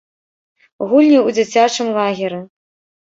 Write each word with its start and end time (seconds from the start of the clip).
Гульні 0.89 1.19
ў 1.27 1.29
дзіцячым 1.39 1.93
лагеры. 1.99 2.41